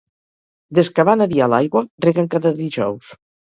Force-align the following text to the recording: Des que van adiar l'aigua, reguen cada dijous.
Des 0.79 0.89
que 0.95 1.05
van 1.09 1.25
adiar 1.27 1.51
l'aigua, 1.53 1.85
reguen 2.09 2.33
cada 2.35 2.55
dijous. 2.65 3.15